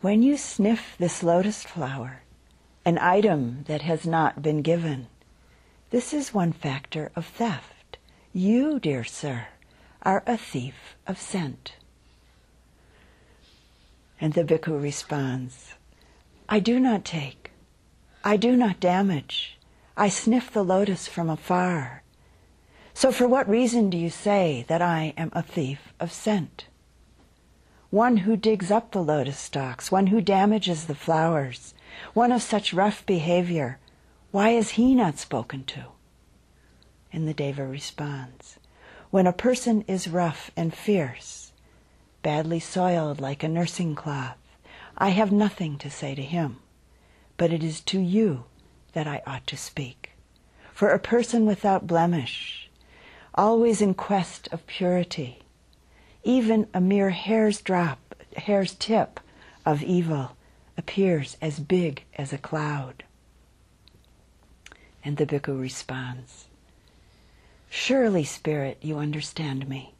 [0.00, 2.22] When you sniff this lotus flower,
[2.84, 5.08] an item that has not been given,
[5.90, 7.98] this is one factor of theft.
[8.32, 9.46] You, dear sir,
[10.02, 11.76] are a thief of scent.
[14.20, 15.74] And the bhikkhu responds,
[16.48, 17.50] I do not take,
[18.22, 19.58] I do not damage,
[19.96, 22.02] I sniff the lotus from afar.
[22.94, 26.66] So for what reason do you say that I am a thief of scent?
[27.96, 31.72] One who digs up the lotus stalks, one who damages the flowers,
[32.12, 33.78] one of such rough behavior,
[34.32, 35.86] why is he not spoken to?
[37.10, 38.58] And the deva responds,
[39.08, 41.52] when a person is rough and fierce,
[42.20, 44.36] badly soiled like a nursing cloth,
[44.98, 46.58] I have nothing to say to him,
[47.38, 48.44] but it is to you
[48.92, 50.12] that I ought to speak.
[50.70, 52.68] For a person without blemish,
[53.34, 55.45] always in quest of purity,
[56.26, 59.20] even a mere hair's drop, hair's tip
[59.64, 60.36] of evil
[60.76, 63.04] appears as big as a cloud.
[65.04, 66.46] And the bhikkhu responds,
[67.70, 69.94] Surely, Spirit, you understand me,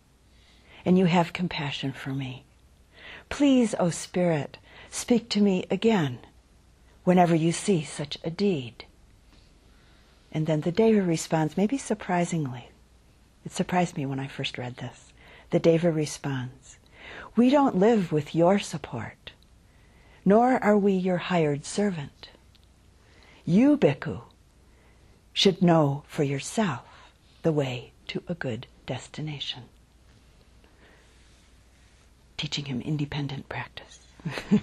[0.84, 2.44] and you have compassion for me.
[3.28, 4.58] Please, O Spirit,
[4.90, 6.18] speak to me again
[7.04, 8.84] whenever you see such a deed.
[10.32, 12.70] And then the Deva responds, maybe surprisingly.
[13.44, 15.05] It surprised me when I first read this.
[15.50, 16.78] The Deva responds,
[17.36, 19.26] We don't live with your support
[20.26, 22.30] nor are we your hired servant.
[23.44, 24.22] You, bhikkhu,
[25.32, 29.62] should know for yourself the way to a good destination.
[32.36, 34.00] Teaching him independent practice.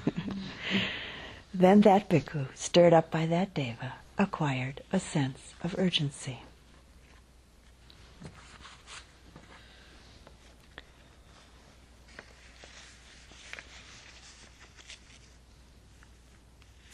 [1.53, 6.41] then that bhikkhu, stirred up by that deva, acquired a sense of urgency.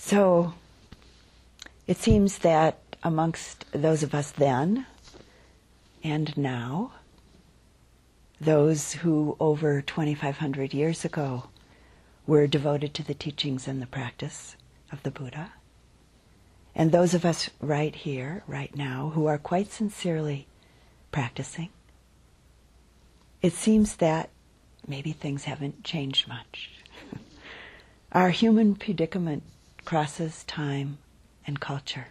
[0.10, 0.54] So
[1.86, 4.88] it seems that amongst those of us then
[6.04, 6.94] and now,
[8.42, 11.50] those who over 2,500 years ago
[12.26, 14.56] were devoted to the teachings and the practice
[14.92, 15.52] of the Buddha,
[16.74, 20.48] and those of us right here, right now, who are quite sincerely
[21.12, 21.70] practicing,
[23.44, 24.32] it seems that
[24.88, 26.72] maybe things haven't changed much.
[28.12, 29.44] Our human predicament
[29.86, 30.98] crosses time
[31.46, 32.08] and culture.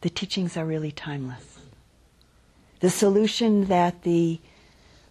[0.00, 1.58] The teachings are really timeless.
[2.80, 4.40] The solution that the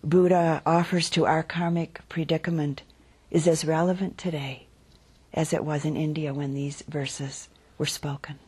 [0.04, 2.84] Buddha offers to our karmic predicament
[3.30, 4.68] is as relevant today
[5.34, 8.40] as it was in India when these verses were spoken.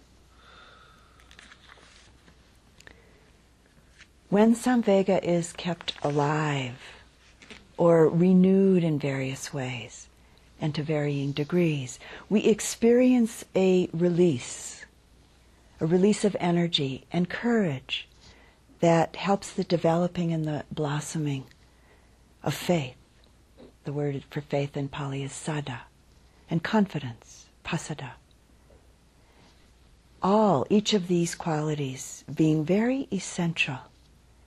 [4.30, 6.80] When Samvega is kept alive
[7.78, 10.08] or renewed in various ways,
[10.64, 12.00] and to varying degrees.
[12.30, 14.86] We experience a release,
[15.82, 18.08] a release of energy and courage
[18.80, 21.44] that helps the developing and the blossoming
[22.42, 22.96] of faith.
[23.84, 25.82] The word for faith in Pali is saddha,
[26.50, 28.14] and confidence, pasada.
[30.22, 33.80] All, each of these qualities being very essential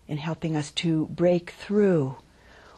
[0.09, 2.16] in helping us to break through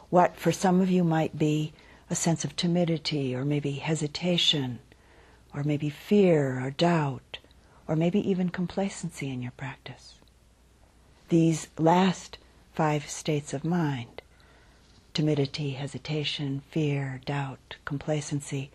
[0.09, 1.71] what for some of you might be
[2.09, 4.79] a sense of timidity or maybe hesitation
[5.53, 7.39] or maybe fear or doubt
[7.87, 10.15] or maybe even complacency in your practice.
[11.29, 12.37] These last
[12.73, 14.21] five states of mind
[15.13, 18.71] timidity, hesitation, fear, doubt, complacency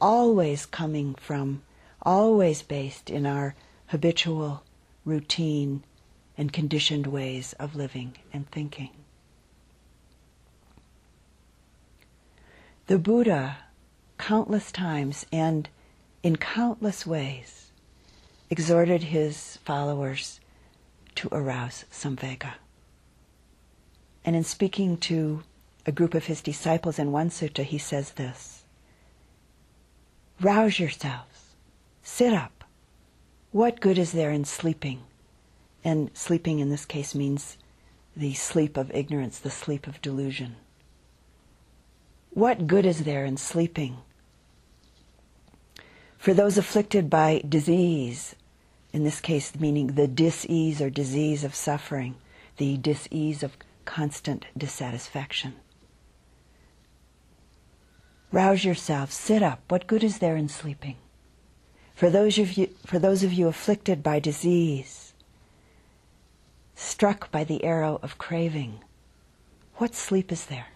[0.00, 1.62] always coming from,
[2.02, 3.54] always based in our
[3.86, 4.62] habitual,
[5.04, 5.82] routine,
[6.38, 8.90] and conditioned ways of living and thinking.
[12.90, 13.56] The Buddha,
[14.18, 15.68] countless times and
[16.24, 17.70] in countless ways,
[18.50, 20.40] exhorted his followers
[21.14, 22.54] to arouse samvega.
[24.24, 25.44] And in speaking to
[25.86, 28.64] a group of his disciples in one sutta, he says this
[30.40, 31.54] Rouse yourselves,
[32.02, 32.64] sit up.
[33.52, 35.02] What good is there in sleeping?
[35.84, 37.56] And sleeping in this case means
[38.16, 40.56] the sleep of ignorance, the sleep of delusion.
[42.32, 43.98] What good is there in sleeping?
[46.16, 48.36] For those afflicted by disease,
[48.92, 52.14] in this case meaning the dis-ease or disease of suffering,
[52.56, 55.54] the dis-ease of constant dissatisfaction.
[58.30, 59.62] Rouse yourself, sit up.
[59.68, 60.98] What good is there in sleeping?
[61.96, 65.14] For those of you, for those of you afflicted by disease,
[66.76, 68.80] struck by the arrow of craving,
[69.76, 70.68] what sleep is there?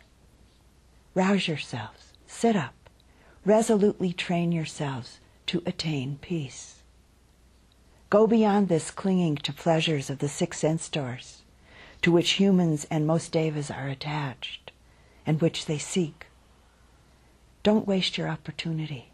[1.15, 2.75] Rouse yourselves, sit up,
[3.45, 6.83] resolutely train yourselves to attain peace.
[8.11, 11.43] Go beyond this clinging to pleasures of the six sense doors,
[12.03, 14.73] to which humans and most devas are attached,
[15.25, 16.27] and which they seek.
[17.63, 19.13] Don't waste your opportunity.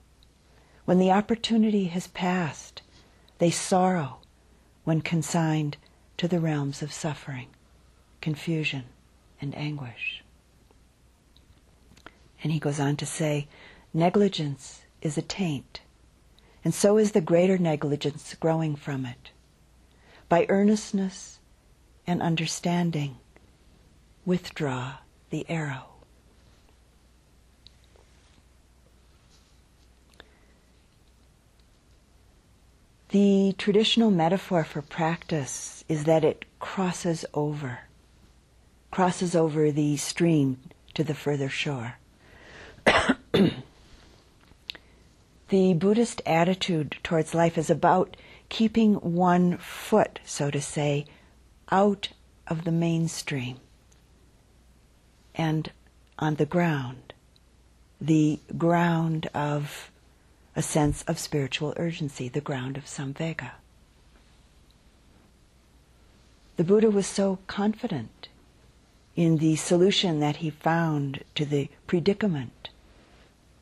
[0.86, 2.82] When the opportunity has passed,
[3.38, 4.18] they sorrow
[4.84, 5.76] when consigned
[6.16, 7.48] to the realms of suffering,
[8.20, 8.84] confusion,
[9.40, 10.24] and anguish.
[12.42, 13.48] And he goes on to say,
[13.92, 15.80] negligence is a taint,
[16.64, 19.30] and so is the greater negligence growing from it.
[20.28, 21.38] By earnestness
[22.06, 23.18] and understanding,
[24.24, 24.98] withdraw
[25.30, 25.86] the arrow.
[33.10, 37.80] The traditional metaphor for practice is that it crosses over,
[38.92, 40.58] crosses over the stream
[40.94, 41.96] to the further shore.
[45.48, 48.16] The Buddhist attitude towards life is about
[48.48, 51.06] keeping one foot, so to say,
[51.70, 52.08] out
[52.46, 53.58] of the mainstream
[55.34, 55.70] and
[56.18, 57.12] on the ground,
[58.00, 59.90] the ground of
[60.56, 63.52] a sense of spiritual urgency, the ground of samvega.
[66.56, 68.28] The Buddha was so confident
[69.16, 72.69] in the solution that he found to the predicament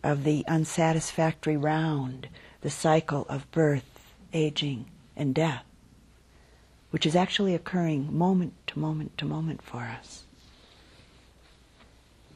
[0.02, 2.28] of the unsatisfactory round,
[2.60, 4.86] the cycle of birth, aging,
[5.16, 5.64] and death,
[6.90, 10.24] which is actually occurring moment to moment to moment for us.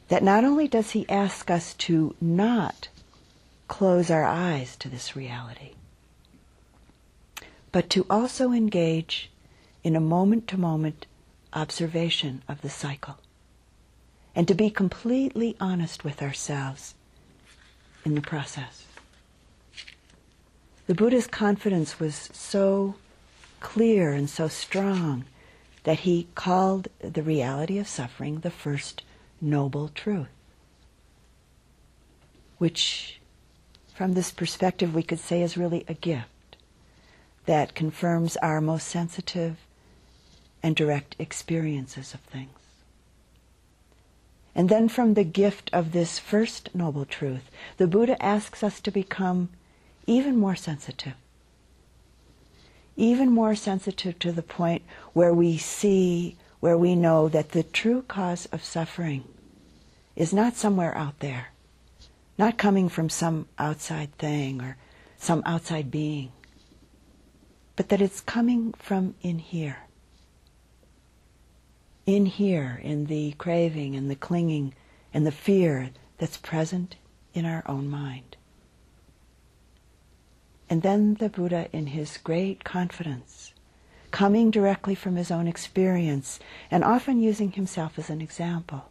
[0.09, 2.89] That not only does he ask us to not
[3.67, 5.71] close our eyes to this reality,
[7.71, 9.31] but to also engage
[9.83, 11.05] in a moment to moment
[11.53, 13.17] observation of the cycle,
[14.35, 16.95] and to be completely honest with ourselves
[18.05, 18.85] in the process.
[20.87, 22.95] The Buddha's confidence was so
[23.59, 25.25] clear and so strong
[25.83, 29.03] that he called the reality of suffering the first
[29.41, 30.27] noble truth,
[32.57, 33.19] which
[33.93, 36.57] from this perspective, we could say is really a gift
[37.45, 39.57] that confirms our most sensitive
[40.63, 42.62] and direct experiences of things.
[44.55, 48.91] And then from the gift of this first noble truth, the Buddha asks us to
[48.91, 49.49] become
[50.05, 51.13] even more sensitive.
[52.95, 54.83] Even more sensitive to the point
[55.13, 59.23] where we see, where we know that the true cause of suffering
[60.15, 61.47] is not somewhere out there,
[62.37, 64.77] not coming from some outside thing or
[65.17, 66.31] some outside being,
[67.75, 69.77] but that it's coming from in here.
[72.05, 74.73] In here, in the craving and the clinging
[75.13, 76.97] and the fear that's present
[77.33, 78.35] in our own mind.
[80.69, 83.53] And then the Buddha, in his great confidence,
[84.11, 86.39] coming directly from his own experience
[86.69, 88.89] and often using himself as an example,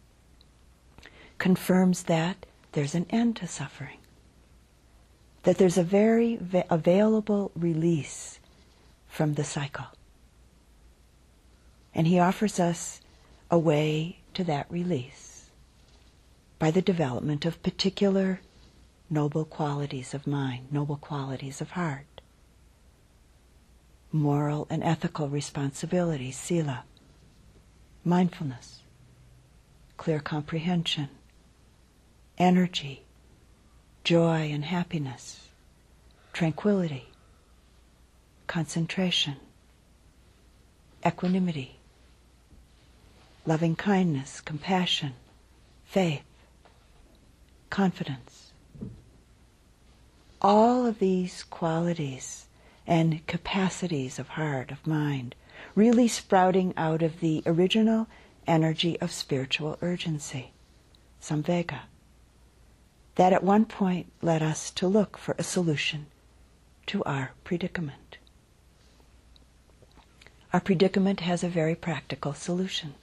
[1.38, 3.98] confirms that there's an end to suffering.
[5.42, 8.38] That there's a very va- available release
[9.06, 9.86] from the cycle.
[11.94, 13.01] And he offers us
[13.52, 15.50] a way to that release
[16.58, 18.40] by the development of particular
[19.10, 22.22] noble qualities of mind, noble qualities of heart,
[24.10, 26.84] moral and ethical responsibility, sila,
[28.06, 28.80] mindfulness,
[29.98, 31.10] clear comprehension,
[32.38, 33.02] energy,
[34.02, 35.48] joy and happiness,
[36.32, 37.06] tranquility,
[38.46, 39.36] concentration,
[41.04, 41.76] equanimity,
[43.46, 45.14] loving kindness, compassion,
[45.84, 46.24] faith,
[47.70, 48.52] confidence.
[50.40, 52.46] All of these qualities
[52.86, 55.34] and capacities of heart, of mind,
[55.74, 58.06] really sprouting out of the original
[58.46, 60.52] energy of spiritual urgency,
[61.20, 61.80] samvega
[63.16, 66.06] that at one point led us to look for a solution
[66.86, 68.18] to our predicament.
[70.52, 72.94] Our predicament has a very practical solution,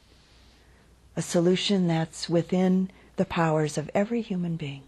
[1.19, 4.83] a solution that's within the powers of every human being,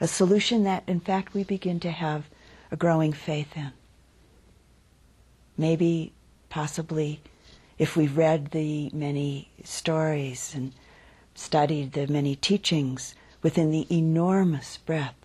[0.00, 2.24] a solution that, in fact, we begin to have
[2.72, 3.70] a growing faith in.
[5.56, 6.12] Maybe,
[6.48, 7.20] possibly,
[7.78, 10.72] if we've read the many stories and
[11.36, 15.24] studied the many teachings within the enormous breadth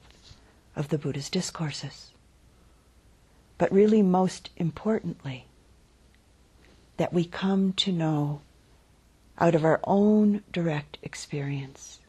[0.76, 2.12] of the Buddha's discourses.
[3.58, 5.46] But really, most importantly,
[6.98, 8.42] that we come to know
[9.42, 12.00] out of our own direct experience,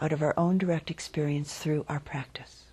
[0.00, 2.64] out of our own direct experience through our practice.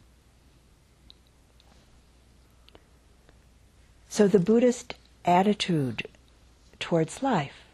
[4.09, 6.07] So the Buddhist attitude
[6.79, 7.65] towards life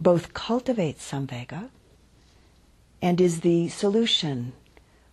[0.00, 1.70] both cultivates samvega
[3.02, 4.52] and is the solution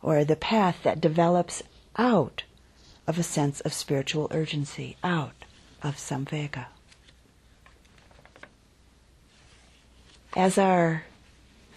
[0.03, 1.63] or the path that develops
[1.97, 2.43] out
[3.07, 5.45] of a sense of spiritual urgency, out
[5.81, 6.67] of samvega.
[10.35, 11.03] As our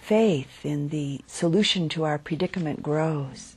[0.01, 3.55] faith in the solution to our predicament grows,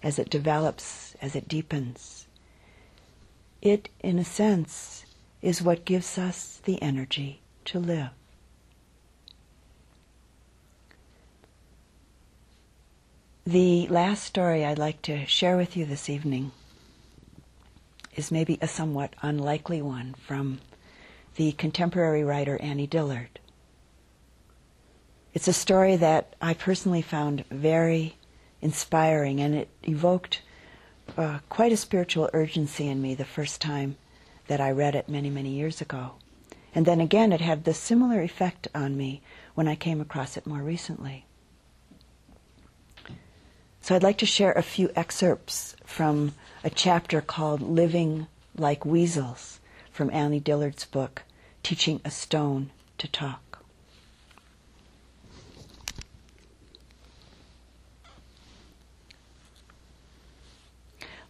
[0.00, 2.28] as it develops, as it deepens,
[3.60, 5.06] it, in a sense,
[5.42, 8.10] is what gives us the energy to live.
[13.44, 16.52] The last story I'd like to share with you this evening
[18.14, 20.60] is maybe a somewhat unlikely one from
[21.34, 23.40] the contemporary writer Annie Dillard.
[25.34, 28.16] It's a story that I personally found very
[28.62, 30.42] inspiring and it evoked
[31.18, 33.96] uh, quite a spiritual urgency in me the first time
[34.46, 36.12] that I read it many, many years ago.
[36.72, 39.22] And then again, it had the similar effect on me
[39.54, 41.26] when I came across it more recently.
[43.80, 49.58] So I'd like to share a few excerpts from a chapter called Living Like Weasels
[49.90, 51.22] from Annie Dillard's book,
[51.64, 53.43] Teaching a Stone to Talk.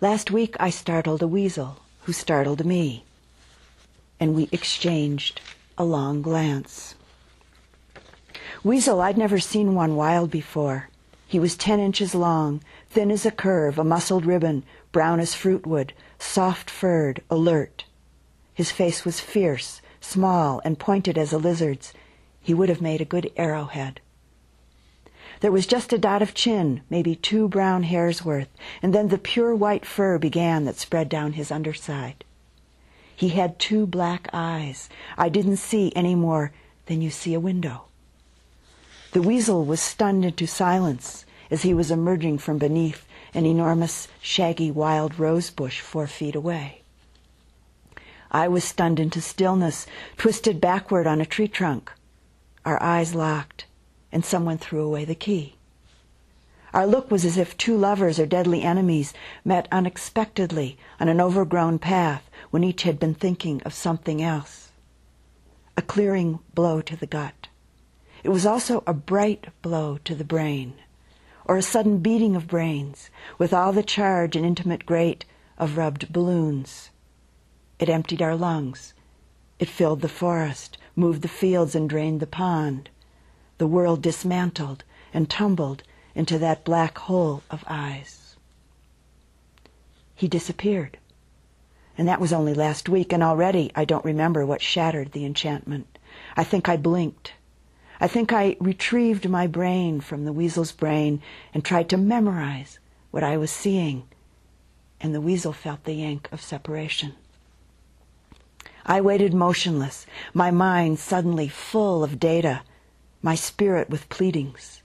[0.05, 3.05] Last week I startled a weasel who startled me,
[4.21, 5.41] and we exchanged
[5.79, 6.95] a long glance.
[8.63, 10.91] Weasel, I'd never seen one wild before.
[11.27, 15.93] He was ten inches long, thin as a curve, a muscled ribbon, brown as fruitwood,
[16.19, 17.87] soft furred, alert.
[18.53, 21.95] His face was fierce, small, and pointed as a lizard's.
[22.43, 24.03] He would have made a good arrowhead.
[25.45, 28.49] There was just a dot of chin, maybe two brown hairs worth,
[28.83, 32.25] and then the pure white fur began that spread down his underside.
[33.15, 34.89] He had two black eyes.
[35.19, 36.53] I didn't see any more
[36.87, 37.89] than you see a window.
[39.13, 44.71] The weasel was stunned into silence as he was emerging from beneath an enormous, shaggy
[44.71, 46.81] wild rose bush four feet away.
[48.31, 49.87] I was stunned into stillness,
[50.17, 51.93] twisted backward on a tree trunk.
[52.65, 53.67] Our eyes locked,
[54.15, 55.57] and someone threw away the key.
[56.73, 59.13] Our look was as if two lovers or deadly enemies
[59.45, 64.71] met unexpectedly on an overgrown path when each had been thinking of something else.
[65.77, 67.49] A clearing blow to the gut.
[68.23, 70.75] It was also a bright blow to the brain,
[71.45, 75.25] or a sudden beating of brains, with all the charge and intimate grate
[75.59, 76.91] of rubbed balloons.
[77.81, 78.95] It emptied our lungs.
[79.59, 82.91] It filled the forest, moved the fields, and drained the pond.
[83.59, 85.83] The world dismantled and tumbled
[86.15, 88.37] into that black hole of eyes.
[90.15, 90.99] He disappeared.
[91.97, 95.99] And that was only last week, and already I don't remember what shattered the enchantment.
[96.37, 97.33] I think I blinked
[98.01, 102.79] I think I retrieved my brain from the weasel's brain and tried to memorize
[103.11, 104.05] what I was seeing,
[105.01, 107.15] and the weasel felt the yank of separation.
[108.85, 112.63] I waited motionless, my mind suddenly full of data,
[113.25, 114.83] my spirit with pleadings.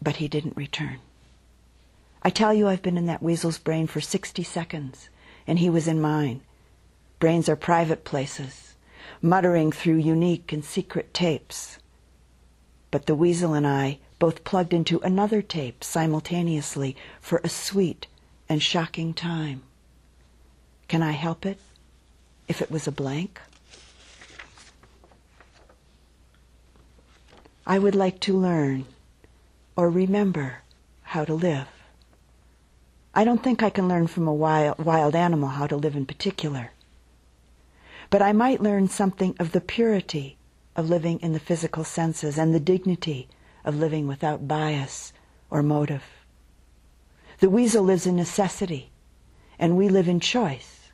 [0.00, 0.98] But he didn't return.
[2.22, 5.10] I tell you, I've been in that weasel's brain for 60 seconds,
[5.46, 6.40] and he was in mine.
[7.18, 8.76] Brains are private places,
[9.20, 11.78] muttering through unique and secret tapes.
[12.90, 18.06] But the weasel and I both plugged into another tape simultaneously for a sweet
[18.48, 19.64] and shocking time.
[20.88, 21.60] Can I help it
[22.48, 23.38] if it was a blank?
[27.70, 28.86] I would like to learn
[29.76, 30.62] or remember
[31.02, 31.68] how to live.
[33.14, 36.06] I don't think I can learn from a wild, wild animal how to live in
[36.06, 36.70] particular.
[38.08, 40.38] But I might learn something of the purity
[40.76, 43.28] of living in the physical senses and the dignity
[43.66, 45.12] of living without bias
[45.50, 46.04] or motive.
[47.40, 48.92] The weasel lives in necessity,
[49.58, 50.88] and we live in choice,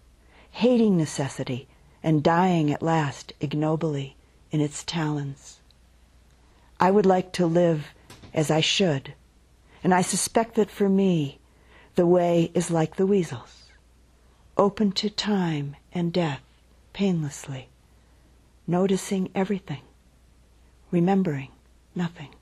[0.50, 1.68] hating necessity
[2.02, 4.16] and dying at last ignobly
[4.50, 5.60] in its talons.
[6.84, 7.94] I would like to live
[8.34, 9.14] as I should,
[9.82, 11.38] and I suspect that for me,
[11.94, 13.70] the way is like the weasel's,
[14.58, 16.42] open to time and death
[16.92, 17.68] painlessly,
[18.66, 19.80] noticing everything,
[20.90, 21.52] remembering
[21.94, 22.34] nothing,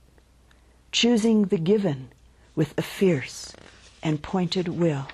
[0.91, 2.09] choosing the given
[2.57, 3.53] with a fierce
[4.03, 5.07] and pointed will.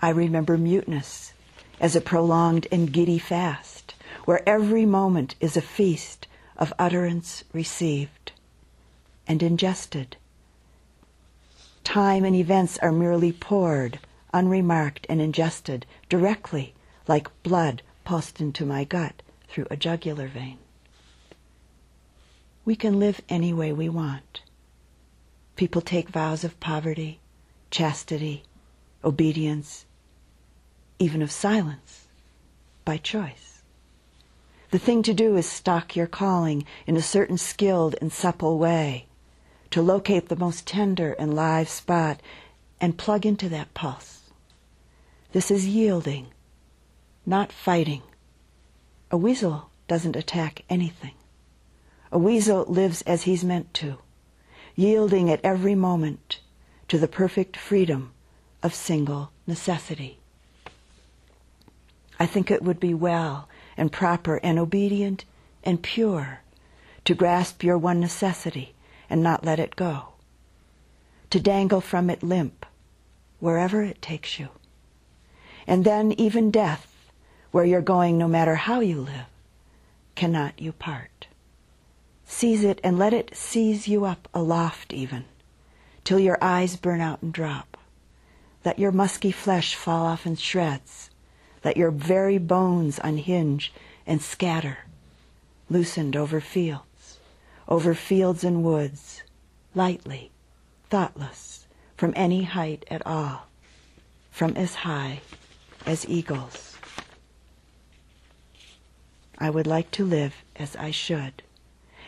[0.00, 1.34] I remember muteness
[1.78, 3.94] as a prolonged and giddy fast,
[4.24, 6.26] where every moment is a feast
[6.56, 8.32] of utterance received
[9.26, 10.16] and ingested.
[11.84, 13.98] Time and events are merely poured,
[14.32, 16.74] unremarked, and ingested directly,
[17.06, 20.58] like blood pulsed into my gut through a jugular vein.
[22.64, 24.42] We can live any way we want.
[25.54, 27.20] People take vows of poverty,
[27.70, 28.42] chastity,
[29.04, 29.86] obedience,
[30.98, 32.06] even of silence,
[32.84, 33.55] by choice.
[34.76, 39.06] The thing to do is stock your calling in a certain skilled and supple way,
[39.70, 42.20] to locate the most tender and live spot
[42.78, 44.24] and plug into that pulse.
[45.32, 46.26] This is yielding,
[47.24, 48.02] not fighting.
[49.10, 51.14] A weasel doesn't attack anything.
[52.12, 53.96] A weasel lives as he's meant to,
[54.74, 56.40] yielding at every moment
[56.88, 58.12] to the perfect freedom
[58.62, 60.18] of single necessity.
[62.20, 65.24] I think it would be well and proper and obedient
[65.62, 66.40] and pure
[67.04, 68.74] to grasp your one necessity
[69.08, 70.08] and not let it go,
[71.30, 72.66] to dangle from it limp
[73.38, 74.48] wherever it takes you.
[75.66, 77.10] And then even death,
[77.50, 79.26] where you're going no matter how you live,
[80.14, 81.26] cannot you part.
[82.24, 85.24] Seize it and let it seize you up aloft even,
[86.02, 87.76] till your eyes burn out and drop.
[88.64, 91.10] Let your musky flesh fall off in shreds
[91.66, 93.72] let your very bones unhinge
[94.06, 94.78] and scatter,
[95.68, 97.18] loosened over fields,
[97.66, 99.24] over fields and woods,
[99.74, 100.30] lightly,
[100.90, 103.48] thoughtless, from any height at all,
[104.30, 105.20] from as high
[105.84, 106.76] as eagles.
[109.36, 111.42] I would like to live as I should,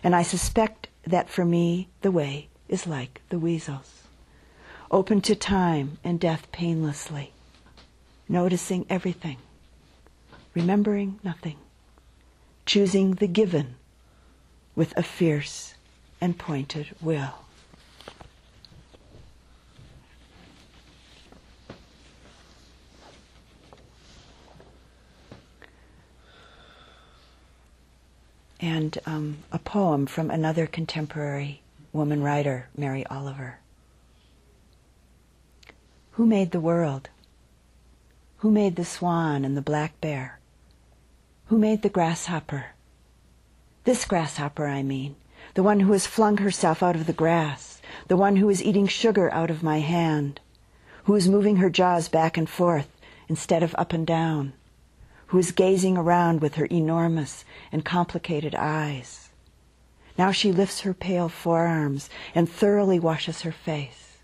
[0.05, 4.05] and I suspect that for me the way is like the weasel's,
[4.89, 7.33] open to time and death painlessly,
[8.29, 9.39] noticing everything,
[10.59, 11.57] remembering nothing,
[12.67, 13.77] choosing the given
[14.75, 15.75] with a fierce
[16.21, 17.33] and pointed will.
[28.61, 33.61] And um, a poem from another contemporary woman writer, Mary Oliver.
[36.13, 37.11] Who made the world?
[38.39, 40.38] Who made the swan and the black bear?
[41.49, 42.67] Who made the grasshopper?
[43.85, 45.17] This grasshopper, I mean,
[45.55, 48.87] the one who has flung herself out of the grass, the one who is eating
[48.87, 50.41] sugar out of my hand,
[51.05, 52.89] who is moving her jaws back and forth
[53.29, 54.53] instead of up and down,
[55.29, 59.31] who is gazing around with her enormous and complicated eyes.
[60.19, 64.19] Now she lifts her pale forearms and thoroughly washes her face.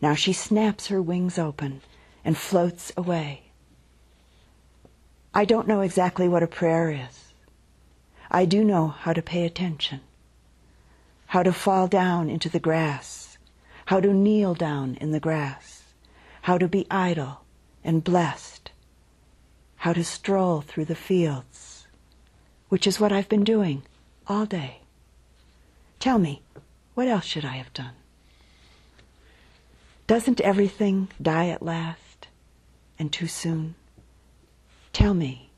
[0.00, 1.80] Now she snaps her wings open
[2.24, 3.45] and floats away.
[5.36, 7.34] I don't know exactly what a prayer is.
[8.30, 10.00] I do know how to pay attention,
[11.26, 13.36] how to fall down into the grass,
[13.84, 15.82] how to kneel down in the grass,
[16.40, 17.42] how to be idle
[17.84, 18.70] and blessed,
[19.76, 21.86] how to stroll through the fields,
[22.70, 23.82] which is what I've been doing
[24.26, 24.78] all day.
[26.00, 26.40] Tell me,
[26.94, 27.92] what else should I have done?
[30.06, 32.28] Doesn't everything die at last
[32.98, 33.74] and too soon?
[34.96, 35.50] Tell me,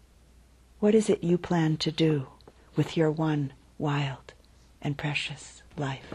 [0.81, 2.27] what is it you plan to do
[2.75, 4.35] with your one wild
[4.83, 6.13] and precious life?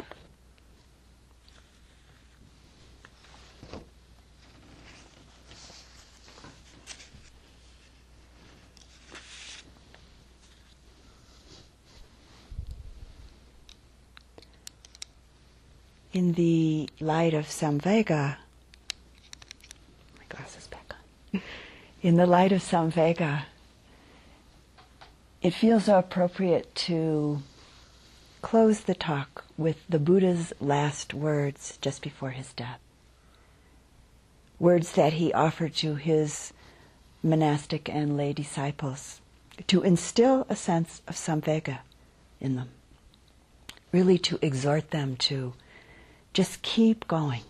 [16.12, 18.36] in the light of Samvega,
[20.20, 20.94] my glasses back
[21.34, 21.42] on
[22.04, 23.46] in the light of Samvega,
[25.42, 27.42] it feels appropriate to
[28.42, 32.80] close the talk with the Buddha's last words just before his death.
[34.60, 36.52] Words that he offered to his
[37.24, 39.22] monastic and lay disciples
[39.68, 41.80] to instill a sense of samvega
[42.42, 42.70] in them.
[43.94, 45.54] Really to exhort them to
[46.34, 47.44] just keep going,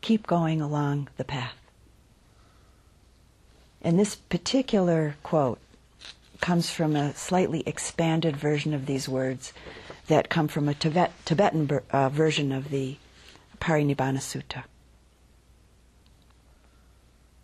[0.00, 1.65] keep going along the path.
[3.82, 5.58] And this particular quote
[6.40, 9.52] comes from a slightly expanded version of these words
[10.08, 12.96] that come from a Tibet, Tibetan uh, version of the
[13.60, 14.64] Parinibbana Sutta.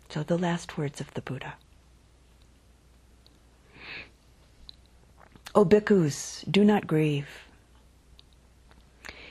[0.09, 1.55] So the last words of the Buddha.
[5.55, 7.27] O bhikkhus, do not grieve.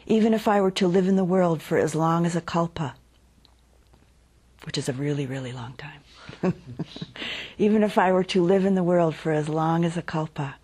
[0.07, 2.95] Even if I were to live in the world for as long as a kalpa,
[4.65, 6.02] which is a really, really long time,
[7.59, 10.57] even if I were to live in the world for as long as a kalpa,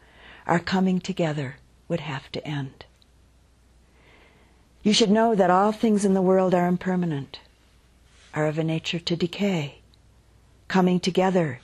[0.47, 1.57] our coming together
[1.89, 2.87] would have to end.
[4.83, 7.41] You should know that all things in the world are impermanent,
[8.35, 9.81] are of a nature to decay.
[10.69, 11.61] Coming together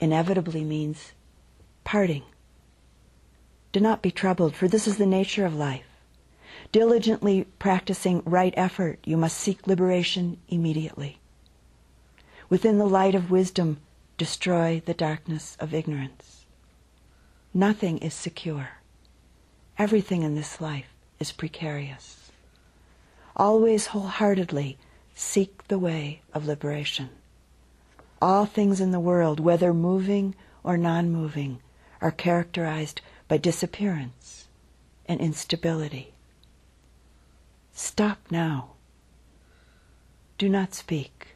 [0.00, 1.12] inevitably means
[1.82, 2.22] parting.
[3.72, 5.86] Do not be troubled, for this is the nature of life.
[6.72, 11.18] Diligently practicing right effort, you must seek liberation immediately.
[12.54, 13.80] Within the light of wisdom,
[14.16, 16.46] destroy the darkness of ignorance.
[17.52, 18.68] Nothing is secure.
[19.76, 22.30] Everything in this life is precarious.
[23.34, 24.78] Always wholeheartedly
[25.16, 27.08] seek the way of liberation.
[28.22, 31.58] All things in the world, whether moving or non moving,
[32.00, 34.46] are characterized by disappearance
[35.06, 36.12] and instability.
[37.72, 38.74] Stop now.
[40.38, 41.33] Do not speak.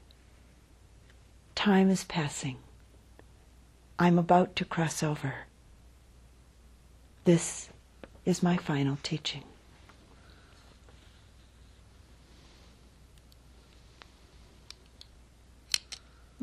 [1.59, 2.59] Time is passing.
[3.99, 5.35] I'm about to cross over.
[7.25, 7.71] This
[8.25, 9.43] is my final teaching.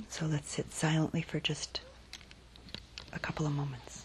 [0.09, 1.79] So let's sit silently for just
[3.13, 4.04] a couple of moments.